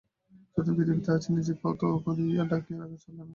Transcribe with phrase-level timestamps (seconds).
[0.55, 3.23] যতদিন পৃথিবীতে আছি নিজেকে অত করিয়া ঢাকিয়া রাখা চলে না।